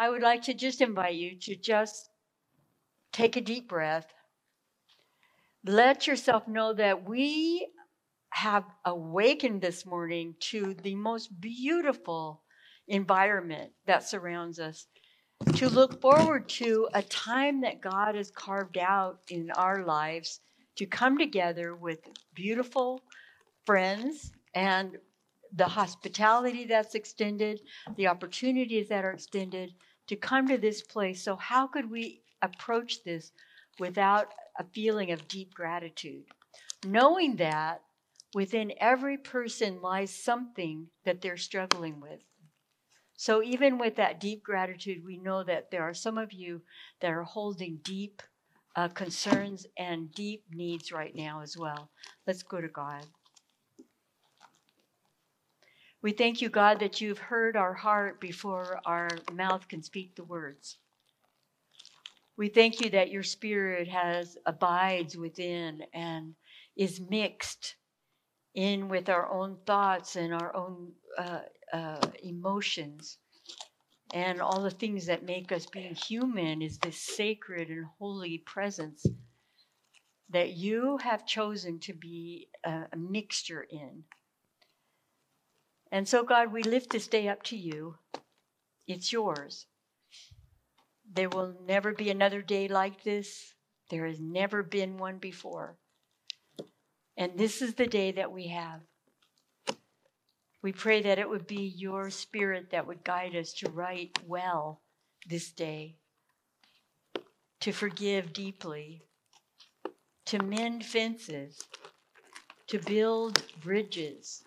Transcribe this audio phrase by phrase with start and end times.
[0.00, 2.08] I would like to just invite you to just
[3.12, 4.06] take a deep breath.
[5.62, 7.68] Let yourself know that we
[8.30, 12.40] have awakened this morning to the most beautiful
[12.88, 14.86] environment that surrounds us.
[15.56, 20.40] To look forward to a time that God has carved out in our lives
[20.76, 21.98] to come together with
[22.34, 23.02] beautiful
[23.66, 24.96] friends and
[25.54, 27.60] the hospitality that's extended,
[27.96, 29.74] the opportunities that are extended
[30.10, 31.22] to come to this place.
[31.22, 33.30] So, how could we approach this
[33.78, 36.24] without a feeling of deep gratitude?
[36.84, 37.82] Knowing that
[38.34, 42.18] within every person lies something that they're struggling with.
[43.16, 46.62] So, even with that deep gratitude, we know that there are some of you
[47.00, 48.20] that are holding deep
[48.74, 51.88] uh, concerns and deep needs right now as well.
[52.26, 53.06] Let's go to God.
[56.02, 60.24] We thank you, God, that you've heard our heart before our mouth can speak the
[60.24, 60.78] words.
[62.36, 66.34] We thank you that your spirit has abides within and
[66.74, 67.76] is mixed
[68.54, 71.40] in with our own thoughts and our own uh,
[71.72, 73.18] uh, emotions
[74.12, 79.06] and all the things that make us being human is this sacred and holy presence
[80.30, 84.02] that you have chosen to be a, a mixture in.
[85.92, 87.96] And so, God, we lift this day up to you.
[88.86, 89.66] It's yours.
[91.12, 93.54] There will never be another day like this.
[93.90, 95.76] There has never been one before.
[97.16, 98.80] And this is the day that we have.
[100.62, 104.82] We pray that it would be your spirit that would guide us to write well
[105.28, 105.96] this day,
[107.60, 109.02] to forgive deeply,
[110.26, 111.58] to mend fences,
[112.68, 114.44] to build bridges,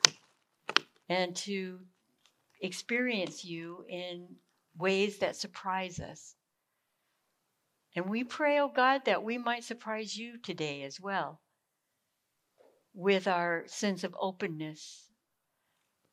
[1.13, 1.79] and to
[2.61, 4.27] experience you in
[4.77, 6.35] ways that surprise us.
[7.95, 11.39] And we pray, oh God, that we might surprise you today as well
[12.95, 15.11] with our sense of openness,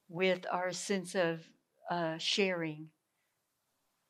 [0.09, 1.41] with our sense of
[1.91, 2.89] uh, sharing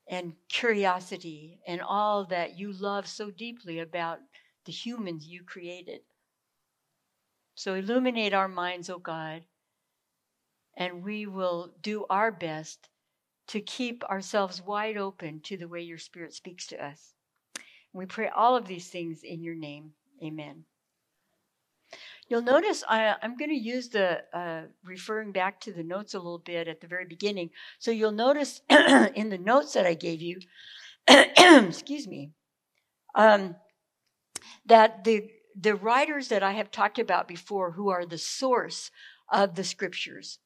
[0.09, 4.19] and curiosity and all that you love so deeply about
[4.67, 6.01] the humans you created.
[7.55, 9.43] So illuminate our minds, O oh God,
[10.77, 12.89] and we will do our best
[13.49, 17.15] to keep ourselves wide open to the way your Spirit speaks to us.
[17.93, 19.93] We pray all of these things in your name.
[20.23, 20.65] Amen.
[22.29, 26.19] You'll notice I, am going to use the uh, referring back to the notes a
[26.19, 27.51] little bit at the very beginning.
[27.81, 30.39] So you'll notice in the notes that I gave you,
[31.09, 32.31] excuse me,
[33.17, 33.57] um,
[34.67, 35.29] that the
[35.61, 38.93] the writers that I have talked about before, who are the source
[39.33, 40.39] of the scriptures,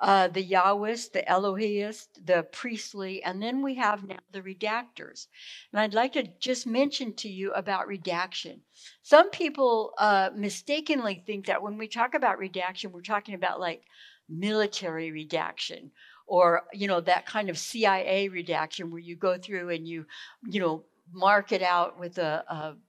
[0.00, 5.26] uh, the Yahwist, the Elohist, the priestly, and then we have now the redactors.
[5.72, 8.60] And I'd like to just mention to you about redaction.
[9.02, 13.82] Some people uh, mistakenly think that when we talk about redaction, we're talking about like
[14.28, 15.90] military redaction
[16.26, 20.04] or you know that kind of CIA redaction where you go through and you
[20.44, 22.44] you know mark it out with a,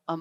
[0.08, 0.18] a, a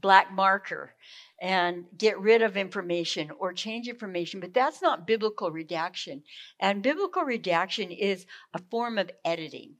[0.00, 0.94] black marker
[1.40, 6.22] and get rid of information or change information, but that's not biblical redaction.
[6.60, 9.76] And biblical redaction is a form of editing.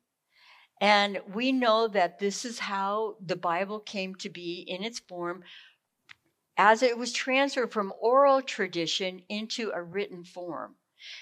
[0.80, 5.42] And we know that this is how the Bible came to be in its form
[6.58, 10.74] as it was transferred from oral tradition into a written form.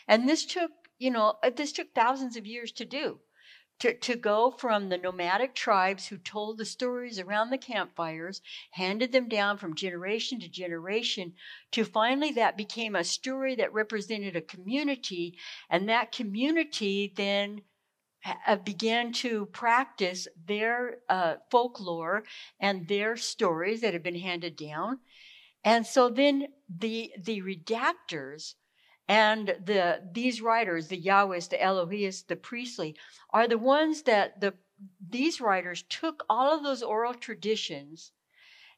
[0.09, 3.21] And this took, you know, uh, this took thousands of years to do
[3.81, 8.41] to, to go from the nomadic tribes who told the stories around the campfires,
[8.71, 11.35] handed them down from generation to generation,
[11.73, 15.37] to finally that became a story that represented a community,
[15.69, 17.63] and that community then
[18.47, 22.25] uh, began to practice their uh, folklore
[22.61, 24.99] and their stories that had been handed down.
[25.63, 28.55] And so then the, the redactors
[29.09, 32.97] and the these writers, the Yahwist, the Elohists, the priestly,
[33.31, 34.55] are the ones that the
[35.01, 38.13] these writers took all of those oral traditions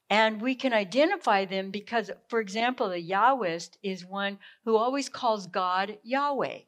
[0.09, 5.47] and we can identify them because, for example, the Yahwist is one who always calls
[5.49, 6.61] God Yahweh.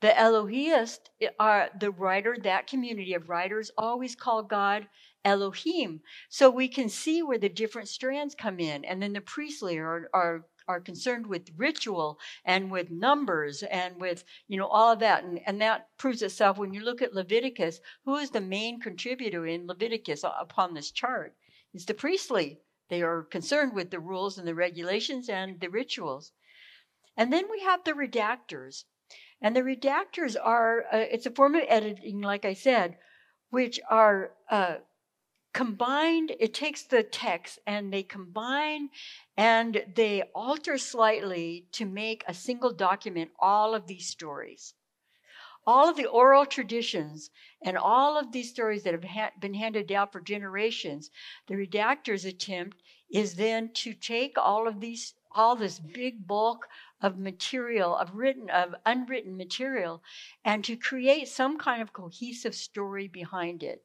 [0.00, 4.86] The Elohist eh, are the writer, that community of writers always call God
[5.24, 6.02] Elohim.
[6.28, 8.84] So we can see where the different strands come in.
[8.84, 14.22] And then the priestly are, are are concerned with ritual and with numbers and with
[14.46, 15.24] you know all of that.
[15.24, 17.80] And, and that proves itself when you look at leviticus.
[18.04, 21.34] Who is the main contributor in leviticus upon this chart?
[21.74, 22.60] It's the priestly.
[22.88, 26.32] They are concerned with the rules and the regulations and the rituals.
[27.16, 28.84] And then we have the redactors.
[29.40, 32.96] And the redactors are, uh, it's a form of editing, like I said,
[33.50, 34.76] which are uh,
[35.52, 38.90] combined, it takes the text and they combine
[39.36, 44.74] and they alter slightly to make a single document all of these stories.
[45.66, 47.30] All of the oral traditions
[47.60, 51.10] and all of these stories that have ha- been handed down for generations,
[51.46, 56.68] the redactor's attempt is then to take all of these, all this big bulk
[57.00, 60.02] of material, of written, of unwritten material,
[60.44, 63.84] and to create some kind of cohesive story behind it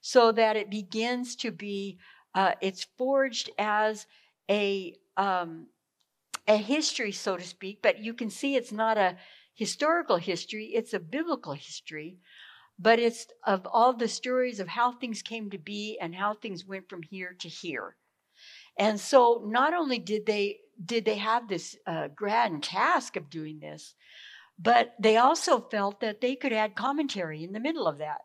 [0.00, 1.98] so that it begins to be,
[2.34, 4.06] uh, it's forged as
[4.50, 5.66] a, um,
[6.48, 9.16] a history, so to speak, but you can see it's not a
[9.54, 12.18] historical history, it's a biblical history.
[12.82, 16.64] But it's of all the stories of how things came to be and how things
[16.64, 17.96] went from here to here.
[18.78, 23.60] And so not only did they did they have this uh, grand task of doing
[23.60, 23.94] this,
[24.58, 28.22] but they also felt that they could add commentary in the middle of that.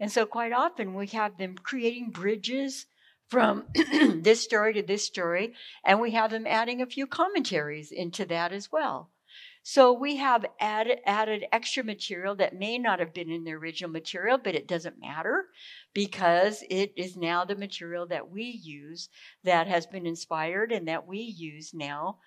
[0.00, 2.86] And so, quite often, we have them creating bridges
[3.28, 3.64] from
[4.22, 5.54] this story to this story,
[5.84, 9.10] and we have them adding a few commentaries into that as well.
[9.66, 13.90] So we have added, added extra material that may not have been in the original
[13.90, 15.46] material, but it doesn't matter
[15.94, 19.08] because it is now the material that we use
[19.42, 22.18] that has been inspired and that we use now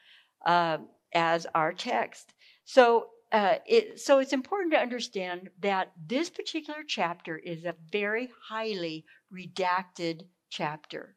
[0.48, 0.80] uh,
[1.14, 2.34] as our text.
[2.66, 8.30] So uh, it, so it's important to understand that this particular chapter is a very
[8.50, 11.16] highly redacted chapter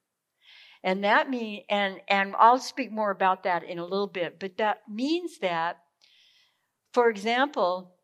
[0.83, 4.57] and that mean and and i'll speak more about that in a little bit but
[4.59, 5.79] that means that
[6.93, 7.95] for example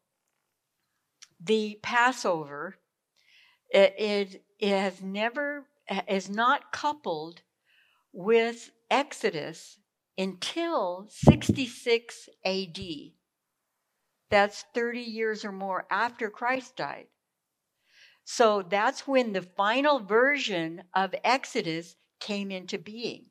[1.44, 2.76] the passover
[3.70, 5.66] it, it, it has never
[6.08, 7.42] is not coupled
[8.12, 9.78] with exodus
[10.18, 12.78] until 66 AD.
[14.30, 17.06] That's 30 years or more after Christ died.
[18.24, 23.26] So that's when the final version of Exodus came into being.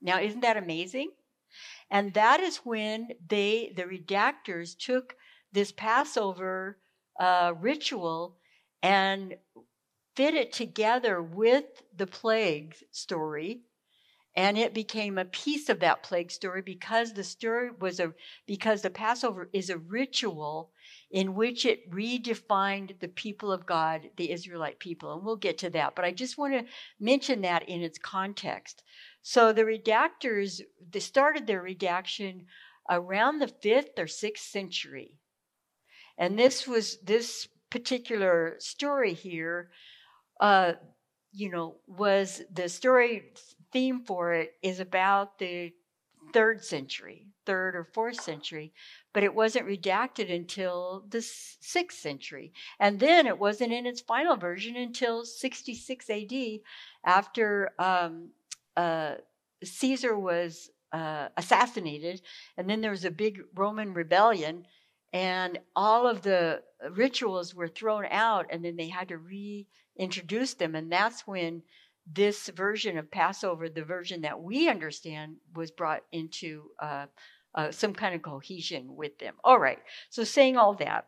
[0.00, 1.10] Now, isn't that amazing?
[1.90, 5.14] And that is when they, the redactors, took
[5.52, 6.78] this Passover
[7.20, 8.38] uh, ritual
[8.82, 9.36] and
[10.16, 13.62] fit it together with the plague story
[14.34, 18.12] and it became a piece of that plague story because the story was a
[18.46, 20.70] because the passover is a ritual
[21.10, 25.12] in which it redefined the people of god the israelite people.
[25.12, 26.64] And we'll get to that but i just want to
[26.98, 28.82] mention that in its context.
[29.22, 32.46] So the redactors they started their redaction
[32.88, 35.18] around the 5th or 6th century.
[36.18, 39.70] And this was this particular story here
[40.40, 40.72] uh,
[41.32, 43.32] you know was the story
[43.72, 45.72] theme for it is about the
[46.32, 48.72] third century, third or fourth century,
[49.12, 52.52] but it wasn't redacted until the sixth century.
[52.78, 56.32] And then it wasn't in its final version until 66 AD
[57.04, 58.30] after um,
[58.76, 59.16] uh,
[59.64, 62.22] Caesar was uh, assassinated.
[62.56, 64.66] And then there was a big Roman rebellion,
[65.12, 70.74] and all of the rituals were thrown out, and then they had to reintroduce them.
[70.74, 71.62] And that's when
[72.10, 77.06] this version of Passover, the version that we understand, was brought into uh,
[77.54, 79.34] uh, some kind of cohesion with them.
[79.44, 79.78] All right.
[80.10, 81.06] So saying all that,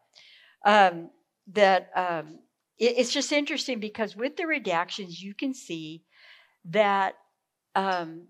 [0.64, 1.10] um,
[1.52, 2.38] that um,
[2.78, 6.02] it, it's just interesting because with the redactions, you can see
[6.66, 7.14] that
[7.74, 8.28] um,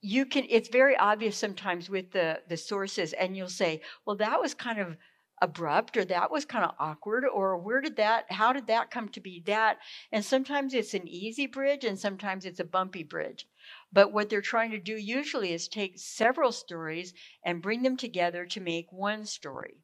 [0.00, 0.44] you can.
[0.48, 4.78] It's very obvious sometimes with the the sources, and you'll say, "Well, that was kind
[4.80, 4.96] of."
[5.42, 9.08] Abrupt or that was kind of awkward or where did that how did that come
[9.08, 9.78] to be that?
[10.12, 13.46] And sometimes it's an easy bridge and sometimes it's a bumpy bridge.
[13.92, 17.12] But what they're trying to do usually is take several stories
[17.44, 19.82] and bring them together to make one story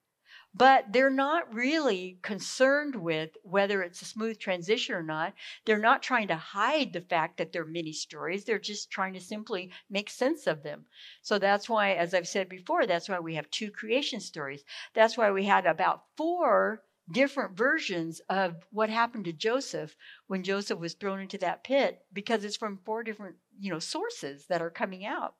[0.58, 5.32] but they're not really concerned with whether it's a smooth transition or not.
[5.64, 8.44] They're not trying to hide the fact that they're mini stories.
[8.44, 10.86] They're just trying to simply make sense of them.
[11.22, 14.64] So that's why, as I've said before, that's why we have two creation stories.
[14.94, 19.94] That's why we had about four different versions of what happened to Joseph
[20.26, 24.46] when Joseph was thrown into that pit because it's from four different, you know, sources
[24.48, 25.34] that are coming out.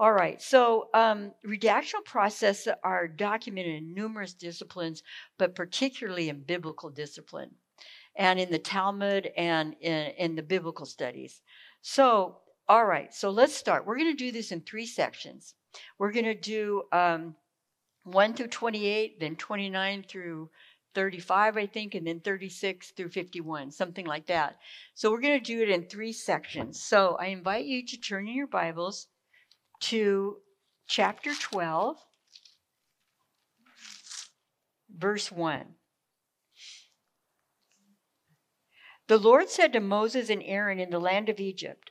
[0.00, 5.04] All right, so um, redactional processes are documented in numerous disciplines,
[5.38, 7.52] but particularly in biblical discipline
[8.16, 11.42] and in the Talmud and in, in the biblical studies.
[11.80, 13.86] So, all right, so let's start.
[13.86, 15.54] We're going to do this in three sections.
[15.98, 17.36] We're going to do um,
[18.02, 20.50] 1 through 28, then 29 through
[20.96, 24.58] 35, I think, and then 36 through 51, something like that.
[24.94, 26.82] So we're going to do it in three sections.
[26.82, 29.06] So I invite you to turn in your Bibles
[29.80, 30.38] to
[30.86, 31.96] chapter 12.
[34.96, 35.74] verse 1.
[39.06, 41.90] The Lord said to Moses and Aaron in the land of Egypt,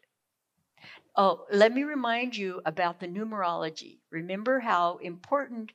[1.16, 4.00] Oh, let me remind you about the numerology.
[4.10, 5.72] Remember how important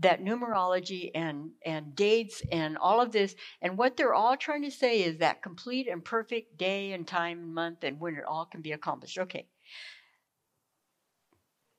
[0.00, 4.70] that numerology and, and dates and all of this, and what they're all trying to
[4.70, 8.46] say is that complete and perfect day and time and month and when it all
[8.46, 9.18] can be accomplished.
[9.18, 9.46] Okay.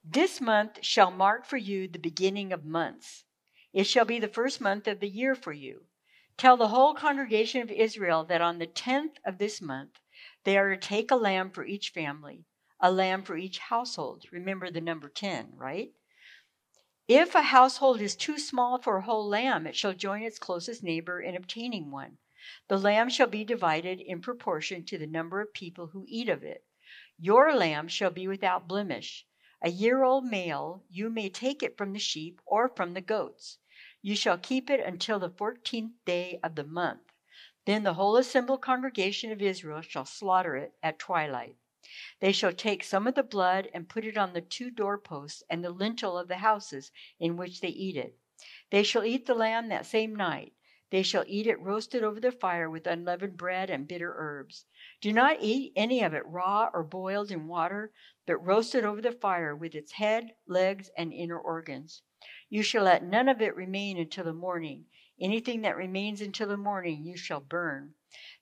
[0.03, 3.25] This month shall mark for you the beginning of months.
[3.73, 5.85] It shall be the first month of the year for you.
[6.37, 9.99] Tell the whole congregation of Israel that on the tenth of this month
[10.43, 12.45] they are to take a lamb for each family
[12.83, 14.25] a lamb for each household.
[14.31, 15.93] Remember the number 10, right?
[17.07, 20.81] If a household is too small for a whole lamb, it shall join its closest
[20.81, 22.17] neighbor in obtaining one.
[22.69, 26.43] The lamb shall be divided in proportion to the number of people who eat of
[26.43, 26.65] it.
[27.19, 29.27] Your lamb shall be without blemish.
[29.63, 33.59] A year old male, you may take it from the sheep or from the goats.
[34.01, 37.11] You shall keep it until the fourteenth day of the month.
[37.65, 41.57] Then the whole assembled congregation of Israel shall slaughter it at twilight.
[42.21, 45.63] They shall take some of the blood and put it on the two doorposts and
[45.63, 48.17] the lintel of the houses in which they eat it.
[48.71, 50.53] They shall eat the lamb that same night.
[50.89, 54.65] They shall eat it roasted over the fire with unleavened bread and bitter herbs.
[55.01, 57.91] Do not eat any of it raw or boiled in water,
[58.27, 62.03] but roasted over the fire with its head, legs, and inner organs.
[62.49, 64.85] You shall let none of it remain until the morning.
[65.19, 67.95] Anything that remains until the morning you shall burn.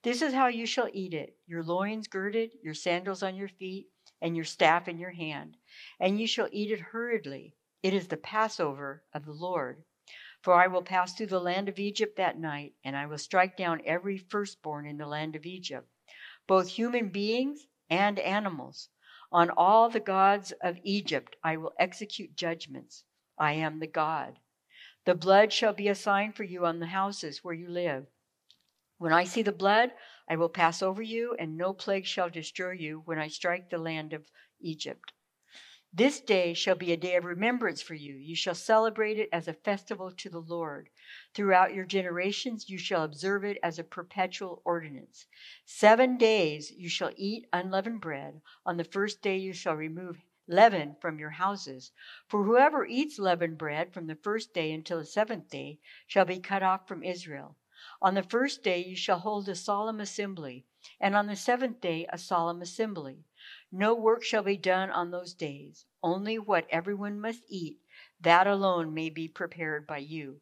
[0.04, 3.88] This is how you shall eat it your loins girded, your sandals on your feet,
[4.22, 5.56] and your staff in your hand.
[5.98, 7.56] And you shall eat it hurriedly.
[7.82, 9.86] It is the Passover of the Lord.
[10.42, 13.56] For I will pass through the land of Egypt that night, and I will strike
[13.56, 15.88] down every firstborn in the land of Egypt,
[16.50, 18.90] both human beings and animals.
[19.32, 23.04] On all the gods of Egypt I will execute judgments.
[23.38, 24.40] I am the God.
[25.06, 28.08] The blood shall be a sign for you on the houses where you live.
[28.98, 29.92] When I see the blood,
[30.28, 33.78] I will pass over you, and no plague shall destroy you when I strike the
[33.78, 34.26] land of
[34.60, 35.14] Egypt.
[35.92, 38.14] This day shall be a day of remembrance for you.
[38.14, 40.90] You shall celebrate it as a festival to the Lord.
[41.34, 45.26] Throughout your generations, you shall observe it as a perpetual ordinance.
[45.66, 48.42] Seven days you shall eat unleavened bread.
[48.68, 51.92] On the first day, you shall remove leaven from your houses.
[52.28, 56.40] For whoever eats leavened bread from the first day until the seventh day shall be
[56.40, 57.56] cut off from Israel.
[58.02, 60.66] On the first day you shall hold a solemn assembly,
[61.00, 63.26] and on the seventh day a solemn assembly.
[63.72, 65.86] No work shall be done on those days.
[66.02, 67.78] Only what everyone must eat,
[68.20, 70.42] that alone may be prepared by you.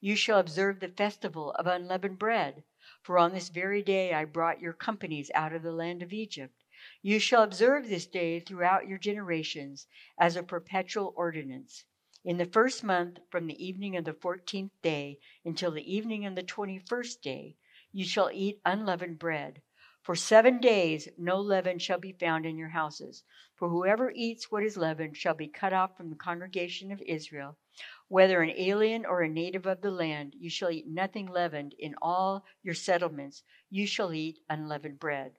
[0.00, 2.62] You shall observe the festival of unleavened bread,
[3.02, 6.54] for on this very day I brought your companies out of the land of Egypt.
[7.02, 11.84] You shall observe this day throughout your generations as a perpetual ordinance.
[12.24, 16.36] In the first month, from the evening of the fourteenth day until the evening of
[16.36, 17.56] the twenty first day,
[17.92, 19.62] you shall eat unleavened bread.
[20.08, 23.24] For seven days no leaven shall be found in your houses.
[23.54, 27.58] For whoever eats what is leavened shall be cut off from the congregation of Israel.
[28.08, 31.94] Whether an alien or a native of the land, you shall eat nothing leavened in
[32.00, 33.42] all your settlements.
[33.68, 35.32] You shall eat unleavened bread.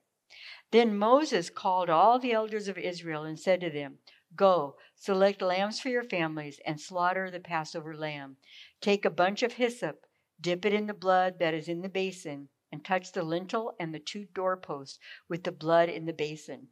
[0.70, 3.98] Then Moses called all the elders of Israel and said to them,
[4.36, 8.38] Go, select lambs for your families, and slaughter the Passover lamb.
[8.82, 10.06] Take a bunch of hyssop,
[10.40, 13.94] dip it in the blood that is in the basin, and touch the lintel and
[13.94, 16.68] the two doorposts with the blood in the basin.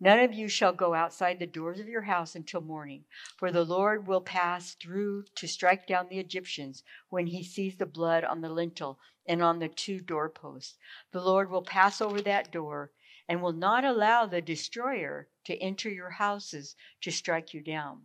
[0.00, 3.04] None of you shall go outside the doors of your house until morning,
[3.36, 7.86] for the Lord will pass through to strike down the Egyptians when he sees the
[7.86, 10.78] blood on the lintel and on the two doorposts.
[11.10, 12.92] The Lord will pass over that door
[13.28, 18.02] and will not allow the destroyer to enter your houses to strike you down.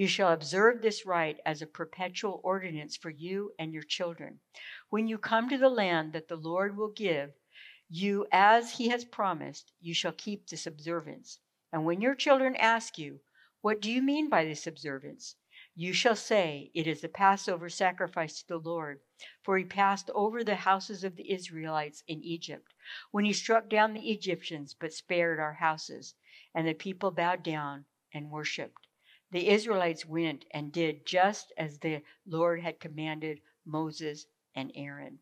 [0.00, 4.40] You shall observe this rite as a perpetual ordinance for you and your children.
[4.88, 7.34] When you come to the land that the Lord will give
[7.86, 11.40] you as he has promised, you shall keep this observance.
[11.70, 13.20] And when your children ask you,
[13.60, 15.36] What do you mean by this observance?
[15.74, 19.02] You shall say, It is the Passover sacrifice to the Lord,
[19.42, 22.72] for he passed over the houses of the Israelites in Egypt,
[23.10, 26.14] when he struck down the Egyptians, but spared our houses.
[26.54, 28.86] And the people bowed down and worshipped.
[29.30, 35.18] The Israelites went and did just as the Lord had commanded Moses and Aaron.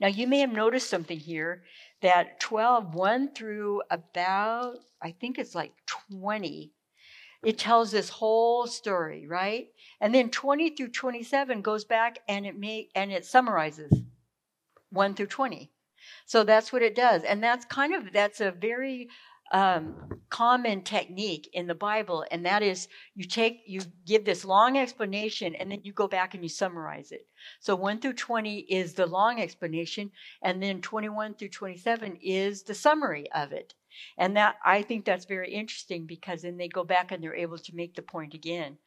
[0.00, 1.62] Now, you may have noticed something here
[2.02, 6.72] that 12, 1 through about, I think it's like 20,
[7.44, 9.68] it tells this whole story, right?
[10.00, 14.02] And then 20 through 27 goes back and it may and it summarizes
[14.90, 15.70] 1 through 20.
[16.26, 17.22] So that's what it does.
[17.22, 19.08] And that's kind of that's a very
[19.50, 19.94] um,
[20.28, 25.54] common technique in the Bible, and that is you take you give this long explanation,
[25.54, 27.26] and then you go back and you summarize it.
[27.60, 30.10] So one through twenty is the long explanation,
[30.42, 33.74] and then twenty-one through twenty-seven is the summary of it.
[34.16, 37.58] And that I think that's very interesting because then they go back and they're able
[37.58, 38.78] to make the point again.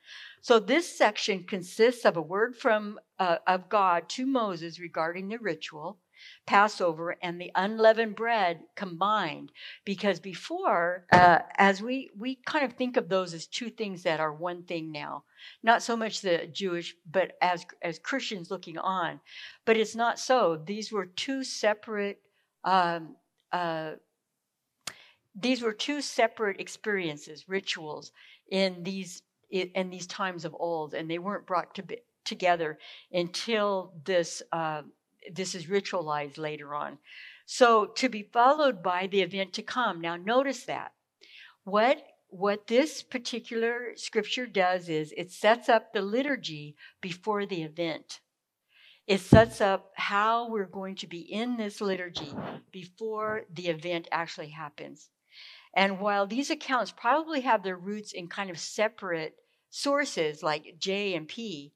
[0.42, 5.40] So this section consists of a word from uh, of God to Moses regarding the
[5.40, 6.00] ritual,
[6.46, 9.52] Passover, and the unleavened bread combined.
[9.86, 14.20] Because before, uh, as we we kind of think of those as two things that
[14.20, 15.24] are one thing now,
[15.62, 19.20] not so much the Jewish, but as as Christians looking on,
[19.66, 20.62] but it's not so.
[20.66, 22.20] These were two separate.
[22.64, 23.16] Um,
[23.52, 23.94] uh,
[25.36, 28.12] these were two separate experiences, rituals
[28.50, 32.80] in these in these times of old, and they weren't brought to be, together
[33.12, 34.82] until this uh,
[35.32, 36.98] this is ritualized later on.
[37.46, 40.02] So to be followed by the event to come.
[40.02, 40.94] Now notice that
[41.64, 48.22] what what this particular scripture does is it sets up the liturgy before the event.
[49.06, 52.34] It sets up how we're going to be in this liturgy
[52.72, 55.10] before the event actually happens.
[55.76, 59.36] And while these accounts probably have their roots in kind of separate
[59.70, 61.74] sources like J and P,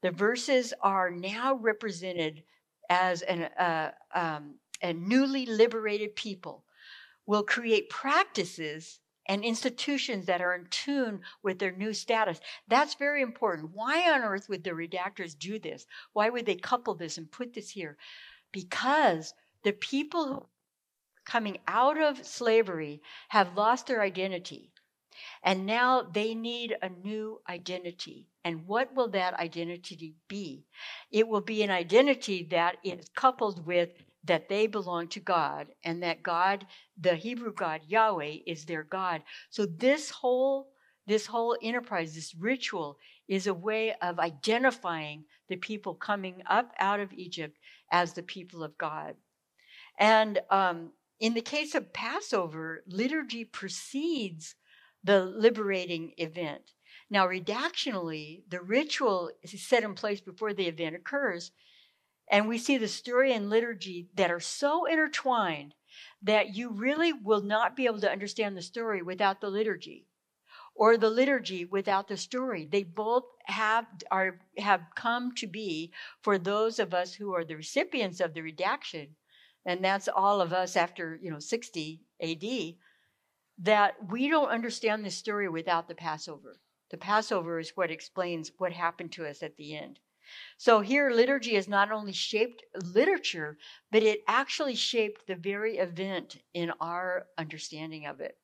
[0.00, 2.44] the verses are now represented
[2.88, 6.64] as an, uh, um, a newly liberated people
[7.26, 12.40] will create practices and institutions that are in tune with their new status.
[12.66, 13.70] That's very important.
[13.74, 15.86] Why on earth would the redactors do this?
[16.14, 17.98] Why would they couple this and put this here?
[18.52, 20.48] Because the people
[21.26, 24.72] coming out of slavery have lost their identity.
[25.42, 28.28] And now they need a new identity.
[28.44, 30.64] And what will that identity be?
[31.10, 33.90] It will be an identity that is coupled with
[34.24, 36.66] that they belong to God and that God,
[37.00, 39.22] the Hebrew God Yahweh, is their God.
[39.50, 40.68] So this whole
[41.06, 42.98] this whole enterprise, this ritual,
[43.28, 47.56] is a way of identifying the people coming up out of Egypt
[47.90, 49.14] as the people of God.
[49.98, 54.54] And um, in the case of Passover, liturgy precedes
[55.02, 56.72] the liberating event.
[57.10, 61.52] Now, redactionally, the ritual is set in place before the event occurs,
[62.30, 65.74] and we see the story and liturgy that are so intertwined
[66.22, 70.06] that you really will not be able to understand the story without the liturgy
[70.74, 72.66] or the liturgy without the story.
[72.70, 77.56] They both have are have come to be for those of us who are the
[77.56, 79.16] recipients of the redaction
[79.68, 82.44] and that's all of us after, you know, 60 AD,
[83.58, 86.56] that we don't understand this story without the Passover.
[86.90, 89.98] The Passover is what explains what happened to us at the end.
[90.58, 93.58] So here, liturgy has not only shaped literature,
[93.90, 98.36] but it actually shaped the very event in our understanding of it.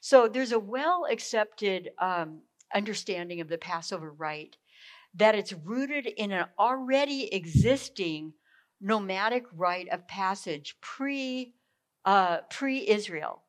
[0.00, 2.40] So there's a well accepted um,
[2.74, 4.56] understanding of the Passover rite
[5.14, 8.32] that it's rooted in an already existing
[8.80, 11.54] nomadic rite of passage pre
[12.04, 13.42] uh, pre Israel,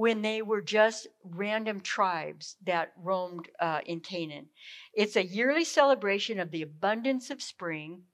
[0.00, 4.46] when they were just random tribes that roamed uh, in Canaan.
[4.94, 8.04] It's a yearly celebration of the abundance of spring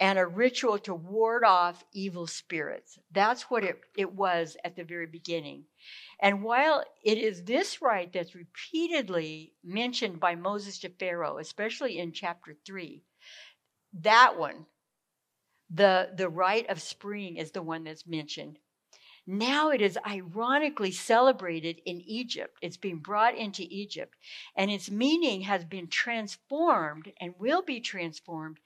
[0.00, 2.98] and a ritual to ward off evil spirits.
[3.12, 5.66] That's what it, it was at the very beginning.
[6.18, 12.10] And while it is this rite that's repeatedly mentioned by Moses to Pharaoh, especially in
[12.10, 13.04] chapter 3,
[14.00, 14.66] that one
[15.72, 18.58] the, the rite of spring is the one that's mentioned.
[19.26, 22.56] Now it is ironically celebrated in Egypt.
[22.62, 24.16] It's being brought into Egypt,
[24.56, 28.58] and its meaning has been transformed and will be transformed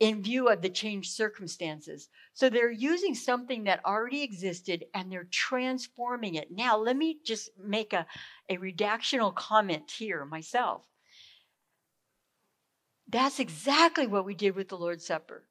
[0.00, 2.08] in view of the changed circumstances.
[2.32, 6.52] So they're using something that already existed and they're transforming it.
[6.52, 8.06] Now, let me just make a,
[8.48, 10.84] a redactional comment here myself.
[13.08, 15.47] That's exactly what we did with the Lord's Supper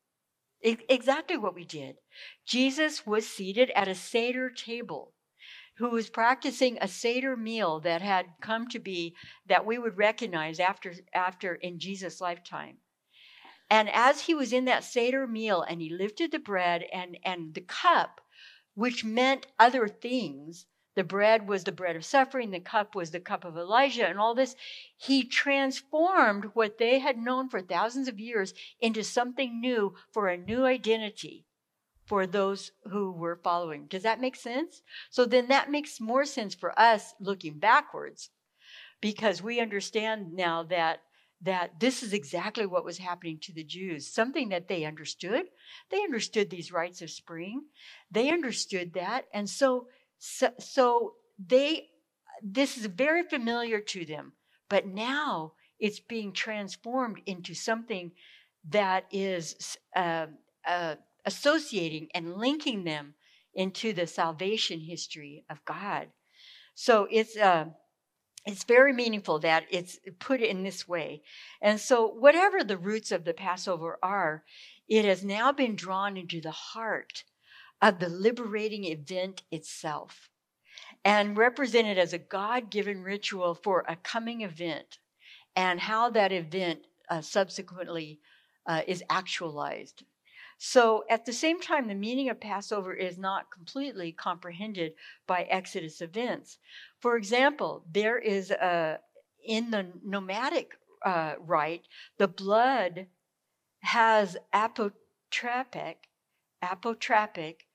[0.62, 1.98] exactly what we did.
[2.46, 5.14] Jesus was seated at a Seder table
[5.78, 9.16] who was practicing a Seder meal that had come to be
[9.46, 12.78] that we would recognize after, after in Jesus' lifetime.
[13.70, 17.54] And as he was in that Seder meal and he lifted the bread and, and
[17.54, 18.22] the cup,
[18.74, 20.66] which meant other things,
[20.98, 24.18] the bread was the bread of suffering, the cup was the cup of Elijah, and
[24.18, 24.56] all this.
[24.98, 30.38] He transformed what they had known for thousands of years into something new for a
[30.38, 31.46] new identity
[32.04, 33.86] for those who were following.
[33.86, 34.82] Does that make sense?
[35.12, 38.32] So then that makes more sense for us looking backwards
[39.00, 41.02] because we understand now that
[41.40, 45.46] that this is exactly what was happening to the Jews, something that they understood.
[45.92, 47.66] They understood these rites of spring.
[48.10, 49.26] They understood that.
[49.32, 49.88] And so
[50.20, 51.88] so, so they,
[52.44, 54.34] this is very familiar to them,
[54.70, 58.12] but now it's being transformed into something
[58.70, 60.28] that is uh,
[60.68, 63.14] uh, associating and linking them
[63.54, 66.08] into the salvation history of God.
[66.76, 67.66] So it's uh,
[68.46, 71.22] it's very meaningful that it's put in this way.
[71.62, 74.46] And so, whatever the roots of the Passover are,
[74.88, 77.26] it has now been drawn into the heart
[77.82, 80.30] of the liberating event itself
[81.06, 85.00] and represented as a God given ritual for a coming event
[85.56, 88.20] and how that event uh, subsequently
[88.66, 90.04] uh, is actualized.
[90.60, 94.94] So, at the same time, the meaning of Passover is not completely comprehended
[95.28, 96.58] by Exodus events.
[97.00, 99.00] For example, there is a,
[99.46, 100.72] in the nomadic
[101.06, 101.88] uh, rite,
[102.18, 103.06] the blood
[103.82, 105.98] has apotropaic,
[106.64, 107.67] apotropaic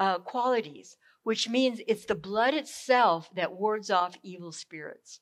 [0.00, 5.20] uh, qualities, which means it's the blood itself that wards off evil spirits.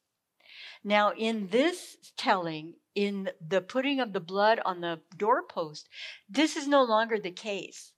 [0.85, 5.89] Now, in this telling, in the putting of the blood on the doorpost,
[6.29, 7.93] this is no longer the case.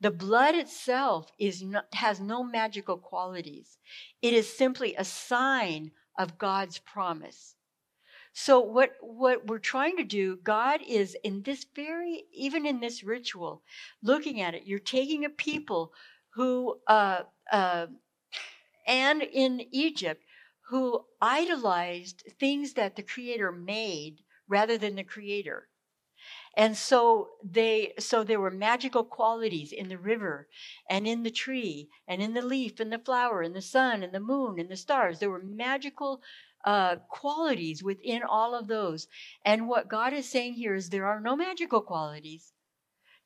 [0.00, 3.78] The blood itself is not, has no magical qualities.
[4.22, 7.56] It is simply a sign of God's promise.
[8.32, 13.02] So what what we're trying to do, God is in this very even in this
[13.02, 13.62] ritual,
[14.02, 15.92] looking at it, you're taking a people
[16.36, 17.86] who uh, uh,
[18.86, 20.22] and in Egypt
[20.68, 24.18] who idolized things that the creator made
[24.48, 25.68] rather than the creator.
[26.56, 30.48] And so they so there were magical qualities in the river
[30.90, 34.12] and in the tree and in the leaf and the flower and the sun and
[34.12, 35.18] the moon and the stars.
[35.18, 36.22] There were magical
[36.64, 39.06] uh, qualities within all of those.
[39.44, 42.52] And what god is saying here is there are no magical qualities.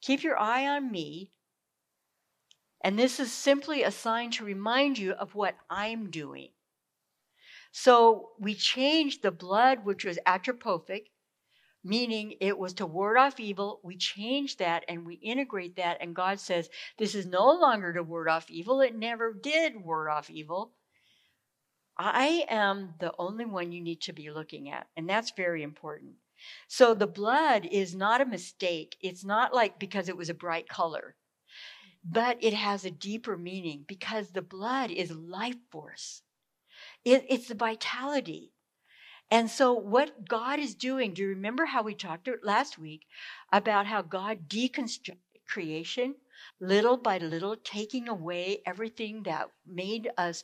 [0.00, 1.32] Keep your eye on me
[2.82, 6.50] and this is simply a sign to remind you of what i'm doing
[7.72, 11.10] so we changed the blood, which was atropophic,
[11.84, 13.80] meaning it was to ward off evil.
[13.84, 15.98] We change that and we integrate that.
[16.00, 18.80] And God says, this is no longer to ward off evil.
[18.80, 20.72] It never did ward off evil.
[21.96, 24.88] I am the only one you need to be looking at.
[24.96, 26.14] And that's very important.
[26.66, 28.96] So the blood is not a mistake.
[29.00, 31.14] It's not like because it was a bright color,
[32.04, 36.22] but it has a deeper meaning because the blood is life force.
[37.04, 38.52] It, it's the vitality.
[39.30, 43.02] And so, what God is doing, do you remember how we talked last week
[43.52, 46.16] about how God deconstructed creation
[46.58, 50.42] little by little, taking away everything that made us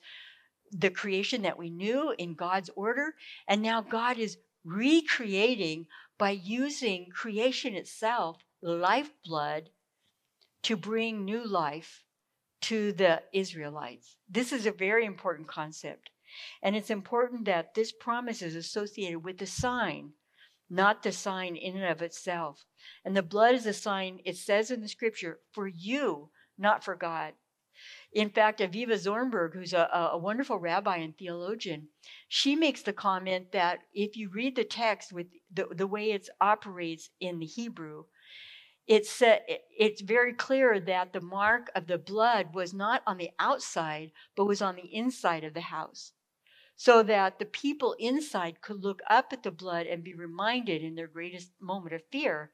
[0.70, 3.14] the creation that we knew in God's order?
[3.48, 5.86] And now God is recreating
[6.18, 9.70] by using creation itself, lifeblood,
[10.66, 12.02] to bring new life
[12.60, 14.16] to the Israelites.
[14.28, 16.10] This is a very important concept.
[16.60, 20.10] And it's important that this promise is associated with the sign,
[20.68, 22.64] not the sign in and of itself.
[23.04, 26.96] And the blood is a sign, it says in the scripture, for you, not for
[26.96, 27.34] God.
[28.12, 31.90] In fact, Avivah Zornberg, who's a, a, wonderful rabbi and theologian,
[32.26, 36.28] she makes the comment that if you read the text with the, the way it
[36.40, 38.06] operates in the Hebrew,
[38.86, 44.12] it's, it's very clear that the mark of the blood was not on the outside,
[44.36, 46.12] but was on the inside of the house
[46.76, 50.94] so that the people inside could look up at the blood and be reminded in
[50.94, 52.50] their greatest moment of fear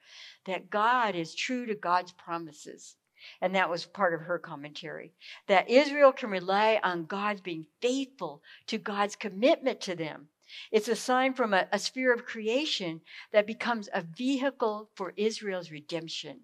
[0.47, 2.97] that God is true to God's promises.
[3.41, 5.13] And that was part of her commentary.
[5.47, 10.29] That Israel can rely on God's being faithful to God's commitment to them.
[10.71, 13.01] It's a sign from a, a sphere of creation
[13.33, 16.41] that becomes a vehicle for Israel's redemption.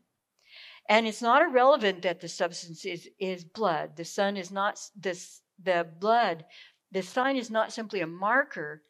[0.88, 3.97] And it's not irrelevant that the substance is, is blood.
[3.97, 6.44] The sun is not this the blood
[6.90, 8.83] the sign is not simply a marker,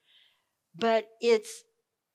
[0.74, 1.64] but it's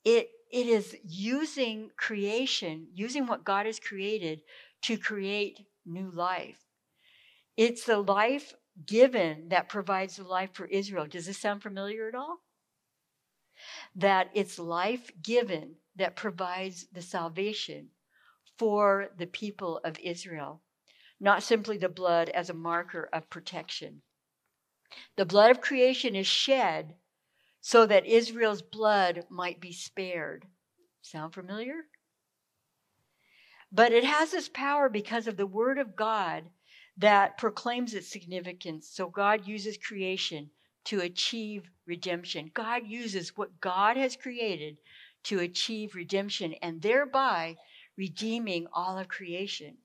[0.06, 4.42] it it is using creation, using what God has created
[4.84, 6.60] to create new life.
[7.58, 8.54] It's the life
[8.86, 11.08] given that provides the life for Israel.
[11.08, 12.38] Does this sound familiar at all?
[13.96, 17.90] That it's life given that provides the salvation
[18.58, 20.62] for the people of Israel,
[21.20, 24.02] not simply the blood as a marker of protection.
[25.16, 26.96] The blood of creation is shed
[27.62, 30.46] so that Israel's blood might be spared.
[31.02, 31.86] Sound familiar?
[33.72, 36.44] But it has this power because of the word of God
[36.98, 38.88] that proclaims its significance.
[38.88, 40.52] So God uses creation
[40.86, 42.52] to achieve redemption.
[42.54, 44.78] God uses what God has created
[45.24, 47.58] to achieve redemption and thereby
[47.98, 49.78] redeeming all of creation.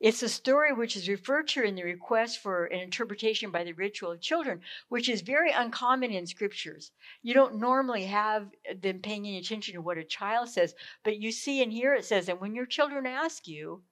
[0.00, 3.72] It's a story which is referred to in the request for an interpretation by the
[3.72, 6.92] ritual of children, which is very uncommon in scriptures.
[7.22, 11.32] You don't normally have them paying any attention to what a child says, but you
[11.32, 13.82] see in here it says, and when your children ask you,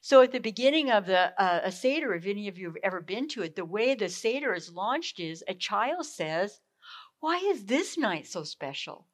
[0.00, 3.00] so at the beginning of the uh, a Seder, if any of you have ever
[3.00, 6.60] been to it, the way the Seder is launched is a child says,
[7.20, 9.06] Why is this night so special?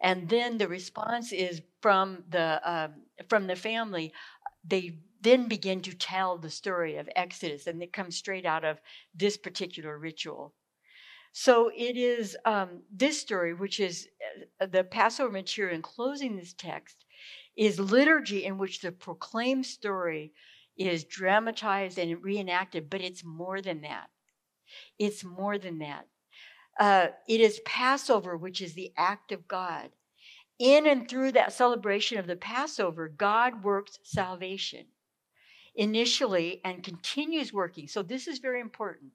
[0.00, 4.12] And then the response is from the um, from the family.
[4.64, 8.80] They then begin to tell the story of Exodus, and it comes straight out of
[9.14, 10.54] this particular ritual.
[11.32, 14.08] So it is um, this story, which is
[14.60, 17.04] uh, the Passover material in closing this text,
[17.58, 20.32] is liturgy in which the proclaimed story
[20.76, 24.08] is dramatized and reenacted, but it's more than that.
[24.96, 26.06] It's more than that.
[26.78, 29.90] Uh, it is Passover, which is the act of God.
[30.60, 34.86] In and through that celebration of the Passover, God works salvation
[35.74, 37.88] initially and continues working.
[37.88, 39.10] So this is very important.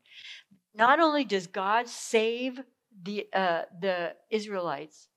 [0.76, 2.60] Not only does God save
[3.04, 5.08] the uh, the Israelites,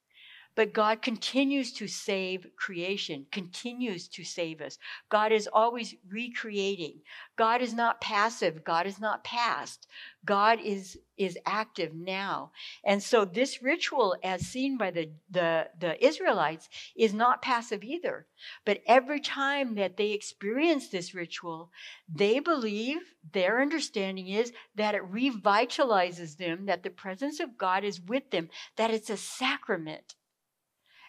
[0.57, 4.79] but God continues to save creation, continues to save us.
[5.11, 7.01] God is always recreating.
[7.37, 8.65] God is not passive.
[8.65, 9.87] God is not past.
[10.25, 12.53] God is, is active now.
[12.83, 18.27] And so this ritual, as seen by the, the, the Israelites, is not passive either.
[18.65, 21.71] But every time that they experience this ritual,
[22.09, 22.99] they believe,
[23.31, 28.49] their understanding is that it revitalizes them, that the presence of God is with them,
[28.77, 30.15] that it's a sacrament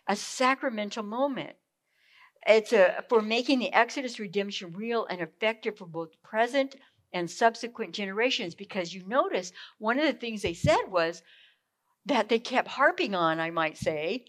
[0.08, 1.56] a sacramental moment.
[2.46, 6.76] It's a, for making the Exodus redemption real and effective for both present
[7.14, 8.56] and subsequent generations.
[8.56, 11.24] Because you notice one of the things they said was
[12.06, 14.26] that they kept harping on, I might say,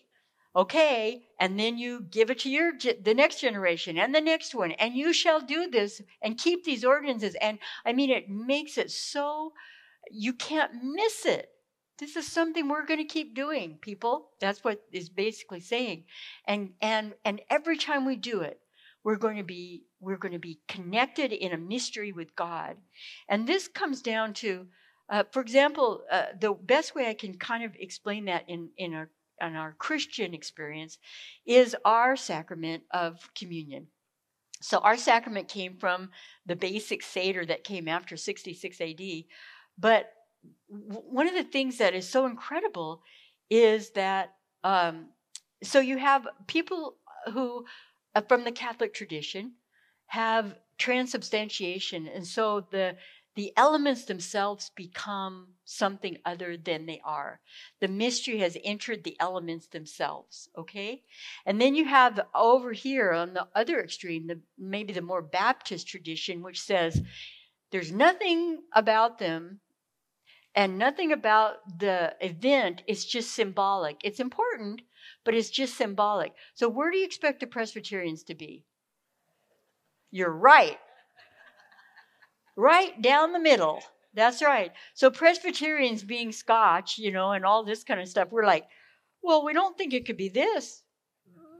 [0.57, 4.73] okay, and then you give it to your the next generation and the next one,
[4.73, 7.37] and you shall do this and keep these ordinances.
[7.41, 9.53] And I mean, it makes it so
[10.11, 11.51] you can't miss it.
[11.99, 14.31] This is something we're going to keep doing, people.
[14.41, 16.05] That's what is basically saying.
[16.47, 18.61] And and and every time we do it,
[19.03, 22.77] we're going to be we're going to be connected in a mystery with God.
[23.29, 24.67] And this comes down to
[25.11, 28.95] uh, for example, uh, the best way I can kind of explain that in in
[28.95, 30.99] our in our Christian experience
[31.47, 33.89] is our sacrament of communion.
[34.61, 36.11] So our sacrament came from
[36.45, 39.01] the basic Seder that came after 66 AD,
[39.79, 40.13] but
[40.69, 43.03] one of the things that is so incredible
[43.51, 45.09] is that um,
[45.63, 46.97] so you have people
[47.33, 47.65] who
[48.15, 49.53] uh, from the catholic tradition
[50.07, 52.97] have transubstantiation and so the
[53.39, 57.39] the elements themselves become something other than they are.
[57.79, 61.05] The mystery has entered the elements themselves, okay?
[61.47, 65.87] And then you have over here on the other extreme, the maybe the more Baptist
[65.87, 67.01] tradition, which says
[67.71, 69.61] there's nothing about them
[70.55, 73.99] and nothing about the event is just symbolic.
[74.03, 74.83] It's important,
[75.25, 76.33] but it's just symbolic.
[76.55, 78.65] So, where do you expect the Presbyterians to be?
[80.11, 80.79] You're right.
[82.57, 83.83] Right down the middle.
[84.15, 84.73] That's right.
[84.95, 88.65] So, Presbyterians being Scotch, you know, and all this kind of stuff, we're like,
[89.23, 90.83] well, we don't think it could be this,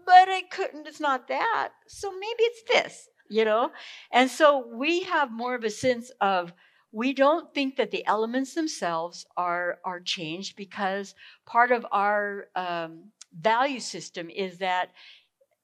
[0.07, 1.71] but it couldn't, it's not that.
[1.87, 3.71] So, maybe it's this, you know?
[4.11, 6.53] And so, we have more of a sense of,
[6.93, 11.15] we don't think that the elements themselves are are changed because
[11.47, 14.91] part of our um, value system is that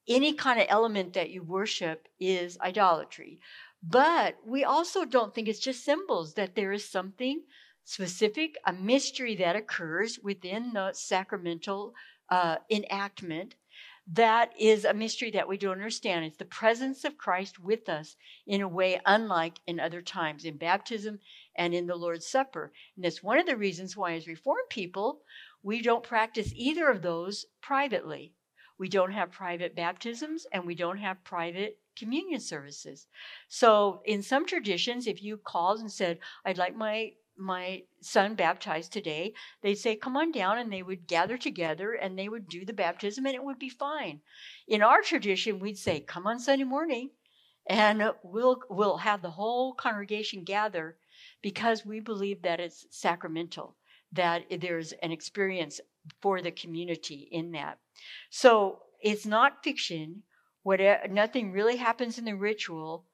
[0.07, 3.39] any kind of element that you worship is idolatry.
[3.81, 7.41] But we also don't think it's just symbols that there is something
[7.83, 11.93] specific a mystery that occurs within the sacramental
[12.29, 13.55] uh, enactment
[14.13, 16.25] that is a mystery that we don't understand.
[16.25, 18.15] It's the presence of Christ with us
[18.45, 21.19] in a way unlike in other times, in baptism
[21.55, 22.71] and in the Lord's Supper.
[22.95, 25.21] And that's one of the reasons why, as Reformed people,
[25.63, 28.33] we don't practice either of those privately.
[28.77, 33.07] We don't have private baptisms and we don't have private communion services.
[33.47, 38.91] So, in some traditions, if you called and said, I'd like my my son baptized
[38.91, 42.65] today, they'd say, Come on down, and they would gather together and they would do
[42.65, 44.21] the baptism, and it would be fine.
[44.67, 47.11] In our tradition, we'd say, Come on Sunday morning,
[47.67, 50.97] and we'll, we'll have the whole congregation gather
[51.41, 53.75] because we believe that it's sacramental,
[54.11, 55.81] that there's an experience
[56.21, 57.79] for the community in that.
[58.29, 60.23] So it's not fiction.
[60.63, 63.05] Whatever, uh, nothing really happens in the ritual.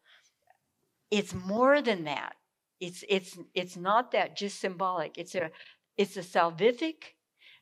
[1.09, 2.35] It's more than that
[2.81, 5.17] it's it's it's not that just symbolic.
[5.17, 5.51] It's a
[5.97, 7.15] it's a salvific,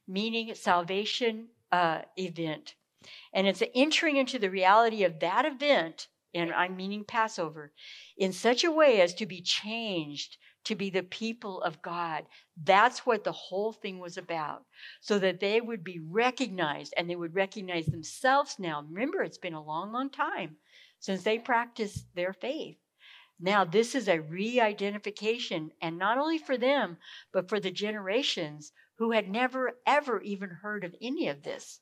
[0.08, 2.76] meaning salvation uh, event,
[3.34, 7.74] and it's entering into the reality of that event and I'm meaning Passover,
[8.18, 12.26] in such a way as to be changed to be the people of God.
[12.64, 14.66] That's what the whole thing was about.
[15.02, 18.86] So that they would be recognized and they would recognize themselves now.
[18.88, 20.58] Remember, it's been a long, long time
[21.00, 22.78] since they practiced their faith.
[23.39, 26.97] Now, this is a re identification, and not only for them,
[27.32, 31.80] but for the generations who had never, ever even heard of any of this.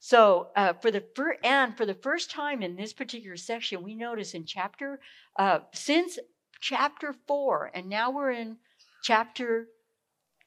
[0.00, 3.94] So, uh, for the fir- and for the first time in this particular section, we
[3.94, 4.98] notice in chapter
[5.38, 6.18] uh, since
[6.60, 8.56] chapter four, and now we're in
[9.04, 9.68] chapter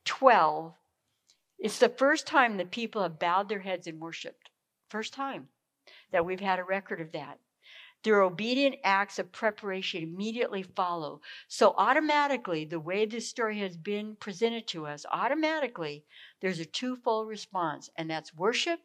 [0.03, 0.73] twelve.
[1.57, 4.49] It's the first time that people have bowed their heads and worshipped.
[4.89, 5.47] First time
[6.11, 7.39] that we've had a record of that.
[8.05, 11.21] Their obedient acts of preparation immediately follow.
[11.47, 16.05] So, automatically, the way this story has been presented to us, automatically,
[16.39, 18.79] there's a twofold response, and that's worship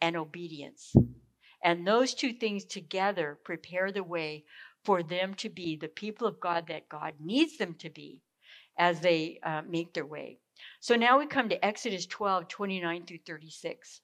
[0.00, 0.94] and obedience.
[1.60, 4.44] And those two things together prepare the way
[4.84, 8.20] for them to be the people of God that God needs them to be
[8.78, 10.38] as they uh, make their way.
[10.78, 14.02] So now we come to Exodus 12 29 through 36.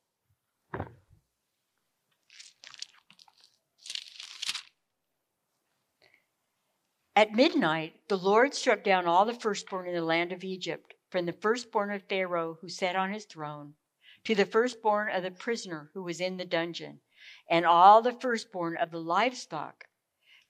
[7.19, 11.27] At midnight, the Lord struck down all the firstborn in the land of Egypt, from
[11.27, 13.75] the firstborn of Pharaoh who sat on his throne,
[14.23, 17.01] to the firstborn of the prisoner who was in the dungeon,
[17.51, 19.89] and all the firstborn of the livestock.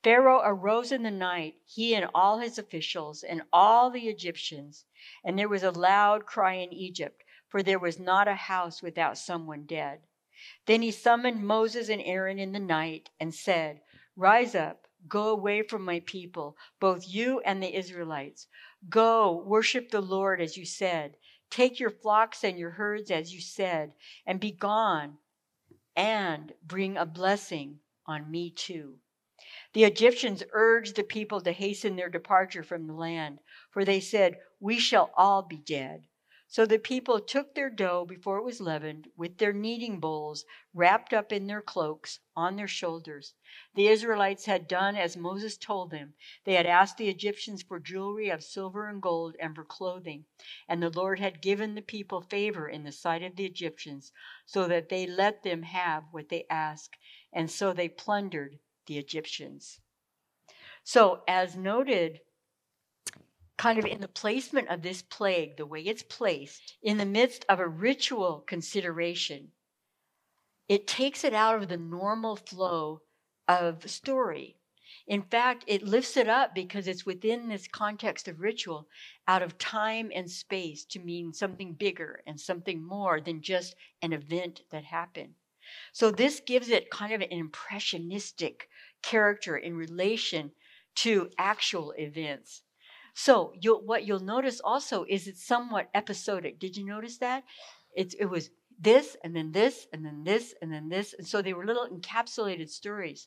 [0.04, 4.84] Pharaoh arose in the night, he and all his officials, and all the Egyptians,
[5.24, 9.16] and there was a loud cry in Egypt, for there was not a house without
[9.16, 10.02] someone dead.
[10.66, 13.80] Then he summoned Moses and Aaron in the night and said,
[14.16, 18.46] Rise up Go away from my people, both you and the Israelites.
[18.88, 21.16] Go, worship the Lord as you said.
[21.50, 23.94] Take your flocks and your herds as you said,
[24.26, 25.18] and be gone,
[25.96, 28.98] and bring a blessing on me too.
[29.72, 33.38] The Egyptians urged the people to hasten their departure from the land,
[33.70, 36.07] for they said, We shall all be dead.
[36.50, 41.12] So the people took their dough before it was leavened, with their kneading bowls wrapped
[41.12, 43.34] up in their cloaks on their shoulders.
[43.74, 46.14] The Israelites had done as Moses told them.
[46.44, 50.24] They had asked the Egyptians for jewelry of silver and gold and for clothing.
[50.66, 54.10] And the Lord had given the people favor in the sight of the Egyptians,
[54.46, 56.96] so that they let them have what they asked.
[57.30, 59.80] And so they plundered the Egyptians.
[60.82, 62.20] So, as noted
[63.58, 67.44] kind of in the placement of this plague, the way it's placed, in the midst
[67.48, 69.50] of a ritual consideration,
[70.68, 73.02] it takes it out of the normal flow
[73.48, 74.56] of story.
[75.06, 78.88] In fact, it lifts it up because it's within this context of ritual
[79.26, 84.12] out of time and space to mean something bigger and something more than just an
[84.12, 85.34] event that happened.
[85.92, 88.68] So, this gives it kind of an impressionistic
[89.02, 90.52] character in relation
[90.96, 92.62] to actual events.
[93.20, 96.60] So you'll, what you'll notice also is it's somewhat episodic.
[96.60, 97.42] Did you notice that?
[97.96, 101.16] It, it was this and then this and then this and then this.
[101.18, 103.26] And so they were little encapsulated stories.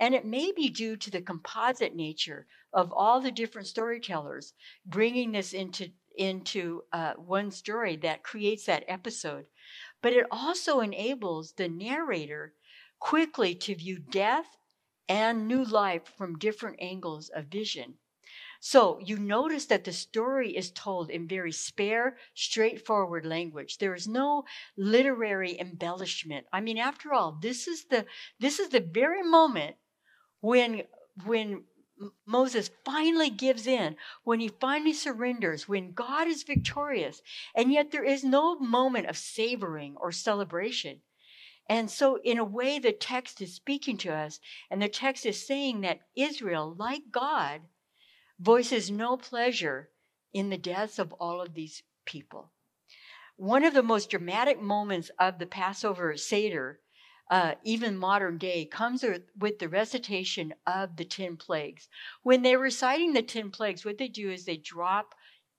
[0.00, 4.54] And it may be due to the composite nature of all the different storytellers
[4.86, 9.44] bringing this into, into uh, one story that creates that episode.
[10.00, 12.54] But it also enables the narrator
[13.00, 14.56] quickly to view death
[15.10, 17.96] and new life from different angles of vision.
[18.68, 23.78] So you notice that the story is told in very spare, straightforward language.
[23.78, 24.44] There is no
[24.76, 26.48] literary embellishment.
[26.52, 28.06] I mean, after all, this is the
[28.40, 29.76] this is the very moment
[30.40, 30.82] when
[31.24, 31.62] when
[32.26, 37.22] Moses finally gives in, when he finally surrenders, when God is victorious,
[37.54, 41.02] and yet there is no moment of savoring or celebration.
[41.68, 44.40] And so, in a way, the text is speaking to us,
[44.72, 47.60] and the text is saying that Israel, like God,
[48.38, 49.90] voices no pleasure
[50.32, 52.52] in the deaths of all of these people.
[53.36, 56.80] One of the most dramatic moments of the Passover Seder,
[57.30, 59.04] uh, even modern day, comes
[59.38, 61.88] with the recitation of the 10 plagues.
[62.22, 65.14] When they're reciting the 10 plagues, what they do is they drop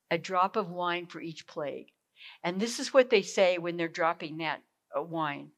[0.10, 1.92] a drop of wine for each plague.
[2.44, 4.64] And this is what they say when they're dropping that
[4.96, 5.52] uh, wine.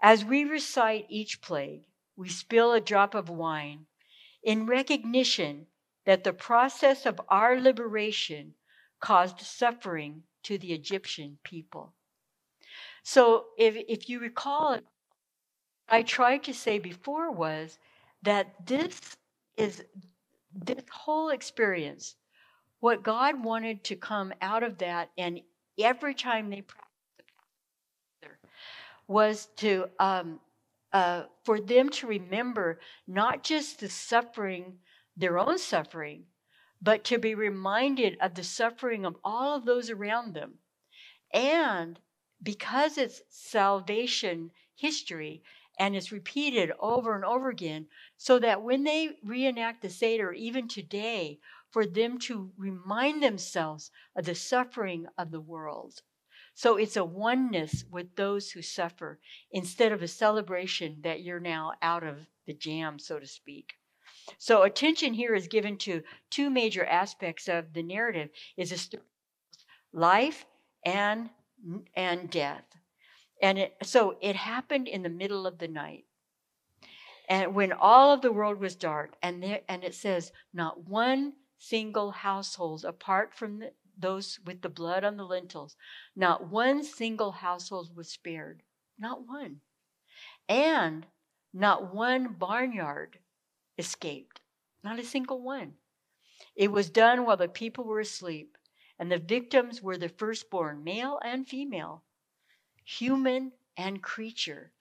[0.00, 1.82] As we recite each plague,
[2.16, 3.86] we spill a drop of wine
[4.42, 5.66] in recognition
[6.08, 8.54] that the process of our liberation
[8.98, 11.92] caused suffering to the Egyptian people.
[13.02, 14.78] So, if, if you recall,
[15.86, 17.78] I tried to say before was
[18.22, 19.18] that this
[19.58, 19.84] is
[20.54, 22.16] this whole experience,
[22.80, 25.42] what God wanted to come out of that, and
[25.78, 26.88] every time they practiced
[29.06, 30.40] was to um,
[30.94, 34.78] uh, for them to remember not just the suffering,
[35.18, 36.24] their own suffering,
[36.80, 40.54] but to be reminded of the suffering of all of those around them.
[41.34, 41.98] And
[42.40, 45.42] because it's salvation history
[45.78, 50.68] and it's repeated over and over again, so that when they reenact the Seder, even
[50.68, 51.40] today,
[51.70, 56.02] for them to remind themselves of the suffering of the world.
[56.54, 59.20] So it's a oneness with those who suffer
[59.52, 63.77] instead of a celebration that you're now out of the jam, so to speak.
[64.36, 69.02] So attention here is given to two major aspects of the narrative is a story
[69.92, 70.44] life
[70.84, 71.30] and
[71.94, 72.64] and death.
[73.40, 76.04] And it, so it happened in the middle of the night.
[77.28, 81.34] And when all of the world was dark, and there, and it says, not one
[81.58, 85.76] single household apart from the, those with the blood on the lintels,
[86.16, 88.62] not one single household was spared.
[88.98, 89.60] Not one.
[90.48, 91.06] And
[91.52, 93.18] not one barnyard
[93.78, 94.40] escaped.
[94.82, 95.74] Not a single one.
[96.54, 98.56] It was done while the people were asleep,
[98.98, 102.02] and the victims were the firstborn, male and female,
[102.84, 104.72] human and creature.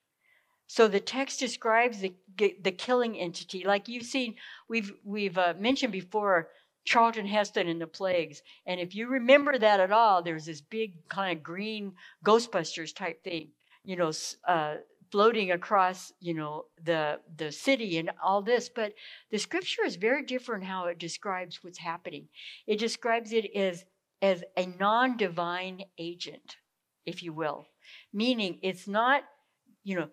[0.66, 4.36] So the text describes the, the killing entity, like you've seen,
[4.68, 6.50] we've, we've uh, mentioned before
[6.84, 8.42] Charlton Heston and the plagues.
[8.66, 11.94] And if you remember that at all, there's this big kind of green
[12.26, 13.50] Ghostbusters type thing,
[13.84, 14.12] you know,
[14.48, 14.76] uh,
[15.12, 18.70] floating across, you know, the the city and all this.
[18.70, 18.94] But
[19.32, 22.28] the scripture is very different how it describes what's happening.
[22.66, 23.86] It describes it as
[24.22, 26.58] as a non-divine agent,
[27.06, 27.68] if you will,
[28.12, 29.24] meaning it's not,
[29.84, 30.10] you know,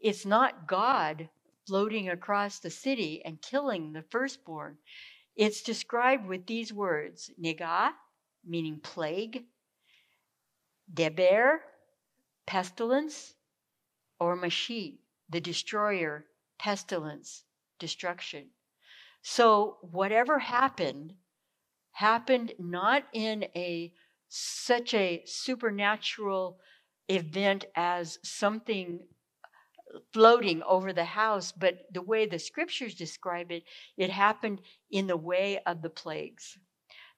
[0.00, 1.28] it's not God
[1.66, 4.78] floating across the city and killing the firstborn.
[5.36, 7.90] It's described with these words nigah,
[8.46, 9.44] meaning plague,
[10.92, 11.60] deber,
[12.46, 13.34] pestilence,
[14.20, 14.98] or Mashiach,
[15.28, 16.26] the destroyer,
[16.58, 17.44] pestilence,
[17.78, 18.46] destruction.
[19.22, 21.14] So whatever happened,
[21.92, 23.92] happened not in a
[24.28, 26.58] such a supernatural
[27.08, 29.00] event as something
[30.12, 33.64] floating over the house, but the way the scriptures describe it,
[33.96, 34.60] it happened
[34.90, 36.58] in the way of the plagues.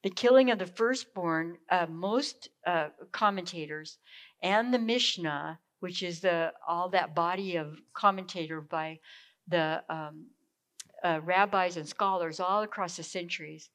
[0.02, 3.98] The killing of the firstborn, uh, most uh, commentators
[4.42, 8.98] and the Mishnah, which is the all that body of commentator by
[9.48, 10.26] the um,
[11.02, 13.70] uh, rabbis and scholars all across the centuries,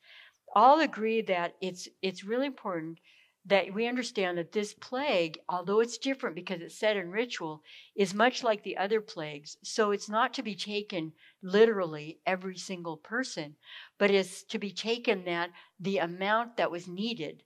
[0.56, 3.00] all agree that it's it's really important
[3.48, 7.62] that we understand that this plague, although it's different because it's said in ritual,
[7.96, 9.58] is much like the other plagues.
[9.64, 13.56] So it's not to be taken literally every single person,
[14.00, 17.44] but it's to be taken that the amount that was needed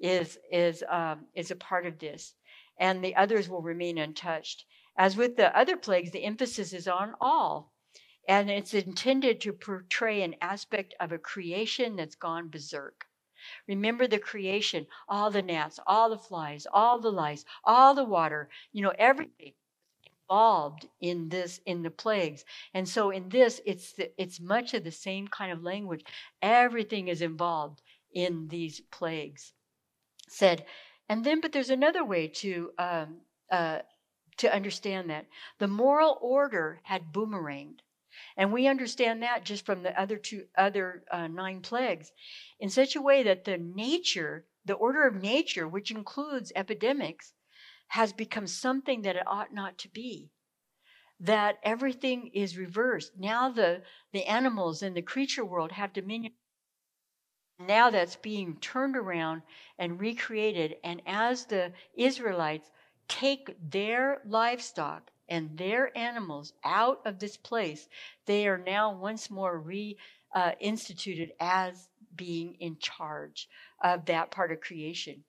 [0.00, 2.34] is is um, is a part of this,
[2.78, 4.64] and the others will remain untouched.
[4.96, 7.72] As with the other plagues, the emphasis is on all,
[8.28, 13.06] and it's intended to portray an aspect of a creation that's gone berserk.
[13.66, 18.48] Remember the creation, all the gnats, all the flies, all the lice, all the water,
[18.72, 19.54] you know, everything
[20.32, 22.44] involved in this in the plagues.
[22.72, 26.04] And so in this it's the, it's much of the same kind of language.
[26.40, 29.52] Everything is involved in these plagues.
[30.28, 30.64] Said,
[31.12, 33.16] and then but there's another way to um,
[33.50, 33.80] uh,
[34.38, 35.26] to understand that
[35.58, 37.80] the moral order had boomeranged.
[38.38, 42.12] And we understand that just from the other two other uh, nine plagues
[42.58, 47.34] in such a way that the nature, the order of nature, which includes epidemics,
[47.88, 50.30] has become something that it ought not to be.
[51.20, 53.12] That everything is reversed.
[53.18, 53.82] Now the,
[54.14, 56.32] the animals in the creature world have dominion.
[57.66, 59.42] Now that's being turned around
[59.78, 60.76] and recreated.
[60.84, 62.70] And as the Israelites
[63.08, 67.88] take their livestock and their animals out of this place,
[68.26, 73.48] they are now once more reinstituted uh, as being in charge
[73.82, 75.24] of that part of creation.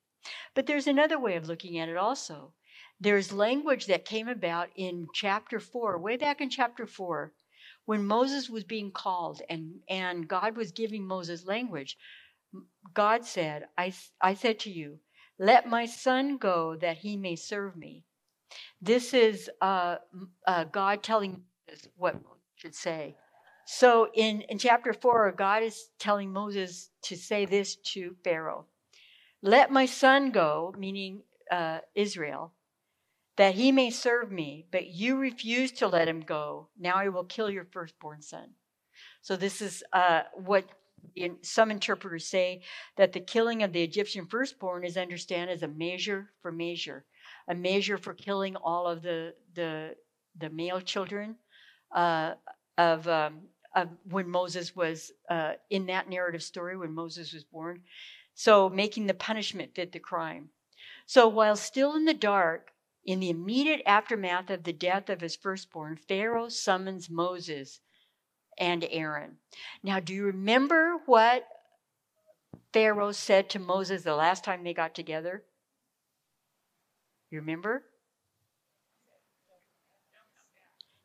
[0.53, 2.53] But there's another way of looking at it also.
[2.99, 7.34] There's language that came about in chapter 4, way back in chapter 4,
[7.86, 11.97] when Moses was being called and, and God was giving Moses language.
[12.93, 14.99] God said, I, I said to you,
[15.39, 18.04] let my son go that he may serve me.
[18.82, 19.97] This is uh,
[20.45, 23.16] uh, God telling us what Moses should say.
[23.66, 28.66] So in, in chapter 4, God is telling Moses to say this to Pharaoh
[29.41, 32.54] Let my son go, meaning uh, Israel,
[33.38, 36.68] that he may serve me, but you refuse to let him go.
[36.78, 38.49] Now I will kill your firstborn son.
[39.22, 40.66] So this is uh, what
[41.41, 42.62] some interpreters say
[42.97, 47.06] that the killing of the Egyptian firstborn is understood as a measure for measure
[47.47, 49.95] a measure for killing all of the the
[50.39, 51.36] the male children
[51.93, 52.34] uh,
[52.78, 53.41] of, um,
[53.76, 57.82] of when Moses was uh, in that narrative story when Moses was born.
[58.34, 60.49] So making the punishment fit the crime.
[61.06, 62.72] So while still in the dark,
[63.06, 67.82] in the immediate aftermath of the death of his firstborn, Pharaoh summons Moses
[68.58, 69.38] and Aaron.
[69.84, 71.43] Now, do you remember what
[72.72, 75.43] Pharaoh said to Moses the last time they got together?
[77.30, 77.84] You remember?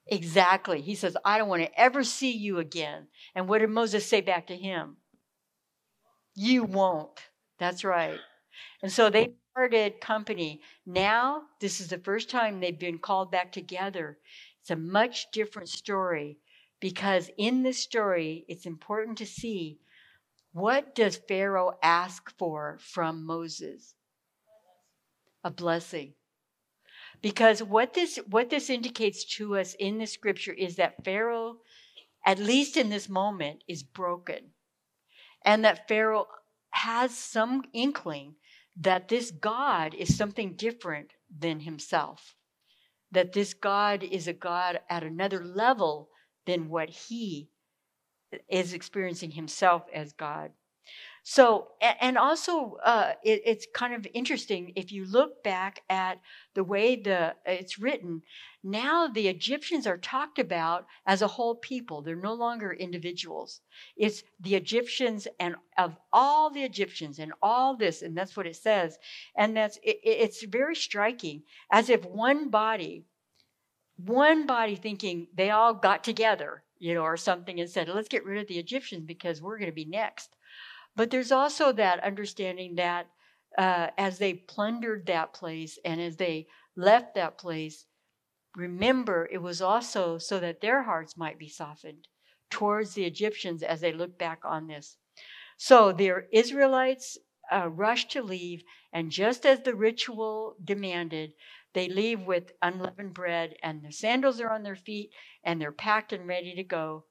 [0.06, 0.80] Exactly.
[0.80, 3.08] He says, I don't want to ever see you again.
[3.34, 4.96] And what did Moses say back to him?
[6.34, 7.20] You won't.
[7.58, 8.18] That's right.
[8.82, 10.60] And so they parted company.
[10.86, 14.18] Now, this is the first time they've been called back together.
[14.60, 16.38] It's a much different story
[16.80, 19.78] because in this story, it's important to see
[20.52, 23.94] what does Pharaoh ask for from Moses?
[25.44, 26.14] A blessing.
[27.20, 31.58] Because what this what this indicates to us in the scripture is that Pharaoh
[32.24, 34.50] at least in this moment is broken.
[35.44, 36.26] And that Pharaoh
[36.70, 38.34] has some inkling
[38.76, 42.34] that this God is something different than himself.
[43.10, 46.10] That this God is a God at another level
[46.48, 47.50] than what he
[48.48, 50.50] is experiencing himself as God.
[51.22, 51.68] So,
[52.00, 56.20] and also, uh, it, it's kind of interesting if you look back at
[56.54, 58.22] the way the it's written.
[58.64, 62.00] Now, the Egyptians are talked about as a whole people.
[62.00, 63.60] They're no longer individuals.
[63.94, 68.56] It's the Egyptians and of all the Egyptians and all this, and that's what it
[68.56, 68.96] says.
[69.36, 73.04] And that's it, it's very striking, as if one body,
[74.04, 78.24] one body thinking they all got together, you know, or something, and said, "Let's get
[78.24, 80.36] rid of the Egyptians because we're going to be next."
[80.96, 83.08] But there's also that understanding that
[83.56, 86.46] uh, as they plundered that place and as they
[86.76, 87.86] left that place,
[88.56, 92.08] remember it was also so that their hearts might be softened
[92.50, 94.96] towards the Egyptians as they look back on this.
[95.56, 97.18] So the Israelites
[97.50, 101.32] uh, rush to leave, and just as the ritual demanded,
[101.72, 105.10] they leave with unleavened bread, and the sandals are on their feet,
[105.44, 107.04] and they're packed and ready to go.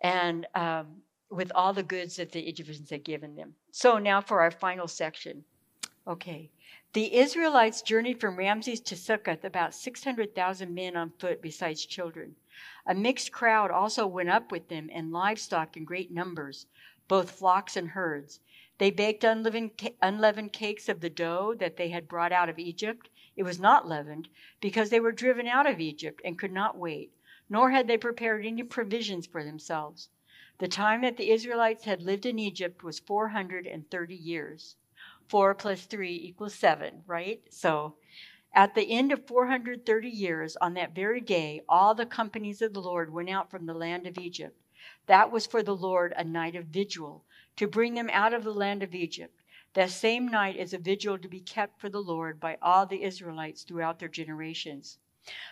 [0.00, 3.54] And um, with all the goods that the Egyptians had given them.
[3.70, 5.44] So now for our final section.
[6.06, 6.50] Okay.
[6.92, 12.36] The Israelites journeyed from Ramses to Succoth, about 600,000 men on foot, besides children.
[12.86, 16.66] A mixed crowd also went up with them, and livestock in great numbers,
[17.08, 18.40] both flocks and herds.
[18.78, 23.08] They baked unleavened, unleavened cakes of the dough that they had brought out of Egypt.
[23.36, 24.28] It was not leavened,
[24.60, 27.12] because they were driven out of Egypt and could not wait,
[27.48, 30.08] nor had they prepared any provisions for themselves.
[30.58, 34.76] The time that the Israelites had lived in Egypt was 430 years.
[35.28, 37.42] 4 plus 3 equals 7, right?
[37.50, 37.96] So
[38.52, 42.82] at the end of 430 years, on that very day, all the companies of the
[42.82, 44.56] Lord went out from the land of Egypt.
[45.06, 47.24] That was for the Lord a night of vigil,
[47.56, 49.40] to bring them out of the land of Egypt.
[49.74, 53.02] That same night is a vigil to be kept for the Lord by all the
[53.02, 54.98] Israelites throughout their generations.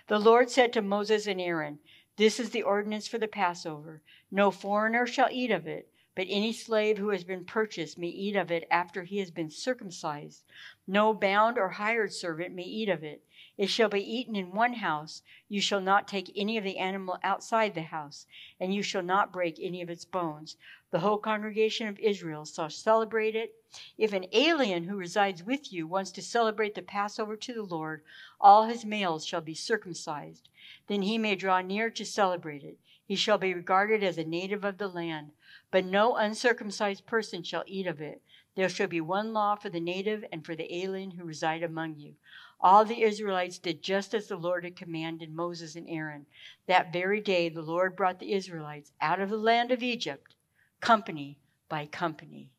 [0.07, 1.79] The Lord said to Moses and Aaron,
[2.17, 4.03] this is the ordinance for the Passover.
[4.31, 8.37] No foreigner shall eat of it, but any slave who has been purchased may eat
[8.37, 10.45] of it after he has been circumcised.
[10.87, 13.25] No bound or hired servant may eat of it.
[13.63, 15.23] It shall be eaten in one house.
[15.49, 18.27] You shall not take any of the animal outside the house,
[18.59, 20.57] and you shall not break any of its bones.
[20.91, 23.55] The whole congregation of Israel shall celebrate it.
[23.97, 28.03] If an alien who resides with you wants to celebrate the Passover to the Lord,
[28.41, 30.49] all his males shall be circumcised.
[30.89, 32.81] Then he may draw near to celebrate it.
[33.05, 35.31] He shall be regarded as a native of the land,
[35.71, 38.23] but no uncircumcised person shall eat of it.
[38.57, 42.01] There shall be one law for the native and for the alien who reside among
[42.01, 42.17] you.
[42.63, 46.27] All the Israelites did just as the Lord had commanded Moses and Aaron.
[46.67, 50.37] That very day the Lord brought the Israelites out of the land of Egypt
[50.81, 51.39] company
[51.69, 52.51] by company.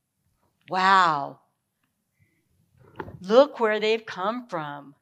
[0.70, 1.40] Wow.
[3.22, 4.96] Look where they've come from.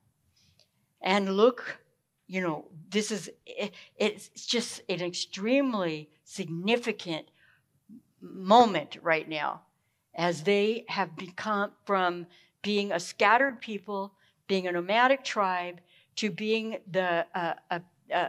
[1.02, 1.80] And look,
[2.28, 3.30] you know, this is,
[3.97, 7.28] it's just an extremely significant
[8.22, 9.62] moment right now
[10.14, 12.28] as they have become from
[12.62, 14.14] being a scattered people,
[14.52, 15.80] being a nomadic tribe,
[16.18, 17.82] to being the uh, a,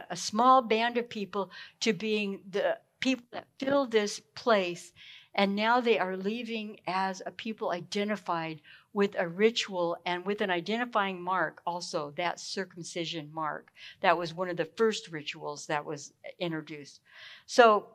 [0.09, 1.51] a small band of people,
[1.81, 4.93] to being the people that fill this place.
[5.35, 8.61] And now they are leaving as a people identified
[8.93, 13.71] with a ritual and with an identifying mark, also that circumcision mark.
[14.01, 17.01] That was one of the first rituals that was introduced.
[17.47, 17.87] So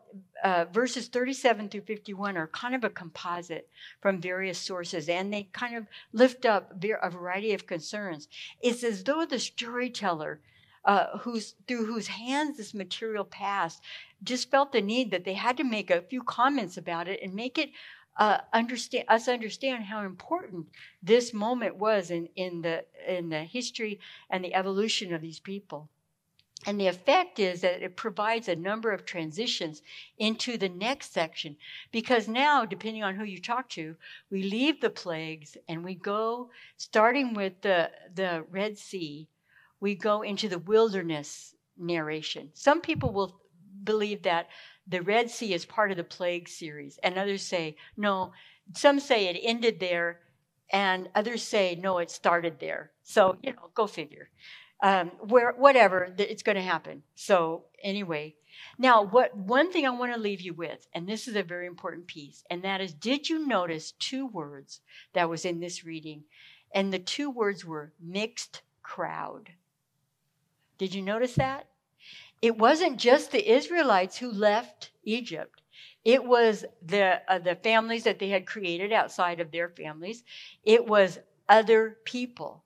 [0.42, 3.68] uh, verses 37 through 51 are kind of a composite
[4.00, 8.28] from various sources, and they kind of lift up a variety of concerns.
[8.60, 10.40] It's as though the storyteller
[10.88, 13.82] uh, whose through whose hands this material passed,
[14.24, 17.34] just felt the need that they had to make a few comments about it and
[17.34, 17.68] make it
[18.16, 20.66] uh, understand us understand how important
[21.02, 25.90] this moment was in, in the in the history and the evolution of these people.
[26.66, 29.82] And the effect is that it provides a number of transitions
[30.16, 31.56] into the next section.
[31.92, 33.94] Because now, depending on who you talk to,
[34.30, 39.28] we leave the plagues and we go, starting with the, the Red Sea,
[39.80, 42.50] we go into the wilderness narration.
[42.54, 43.40] Some people will
[43.84, 44.48] believe that
[44.86, 48.32] the Red Sea is part of the plague series, and others say, no,
[48.74, 50.20] some say it ended there,
[50.70, 52.90] and others say, no, it started there.
[53.02, 54.30] So, you know, go figure
[54.82, 57.02] um, where whatever it's going to happen.
[57.14, 58.36] So anyway,
[58.78, 61.66] now what one thing I want to leave you with, and this is a very
[61.66, 64.80] important piece, and that is, did you notice two words
[65.14, 66.24] that was in this reading,
[66.74, 69.50] and the two words were mixed crowd.
[70.78, 71.66] Did you notice that?
[72.40, 75.60] It wasn't just the Israelites who left Egypt.
[76.04, 80.22] It was the uh, the families that they had created outside of their families.
[80.64, 81.18] It was
[81.48, 82.62] other people.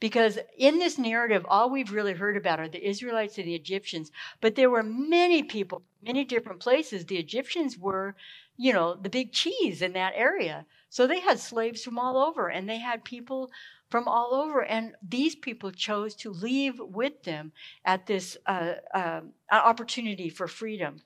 [0.00, 4.10] Because in this narrative, all we've really heard about are the Israelites and the Egyptians,
[4.40, 7.06] but there were many people, many different places.
[7.06, 8.14] The Egyptians were,
[8.56, 10.66] you know, the big cheese in that area.
[10.90, 13.50] So they had slaves from all over and they had people
[13.94, 14.64] from all over.
[14.64, 17.52] And these people chose to leave with them
[17.84, 19.20] at this uh, uh,
[19.52, 20.96] opportunity for freedom.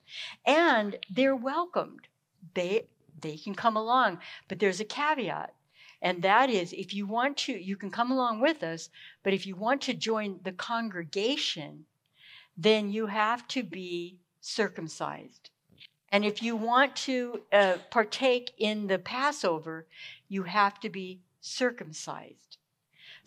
[0.43, 2.07] And they're welcomed.
[2.55, 2.87] They,
[3.21, 4.17] they can come along,
[4.47, 5.53] but there's a caveat
[6.01, 8.89] and that is, if you want to, you can come along with us,
[9.21, 11.85] but if you want to join the congregation,
[12.57, 15.51] then you have to be circumcised.
[16.11, 19.85] And if you want to uh, partake in the Passover,
[20.27, 22.57] you have to be circumcised.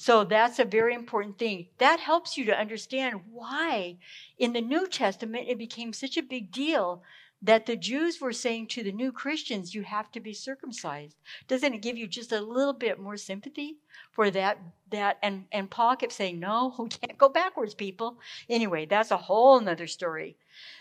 [0.03, 1.69] So that's a very important thing.
[1.79, 3.99] That helps you to understand why
[4.37, 7.05] in the New Testament it became such a big deal
[7.41, 11.19] that the Jews were saying to the new Christians, you have to be circumcised.
[11.47, 13.77] Doesn't it give you just a little bit more sympathy
[14.11, 14.59] for that?
[14.91, 18.19] That and and Paul kept saying, no, we can't go backwards, people.
[18.49, 20.37] Anyway, that's a whole nother story.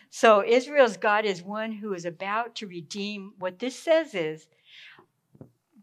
[0.10, 3.34] So Israel's God is one who is about to redeem.
[3.38, 4.48] What this says is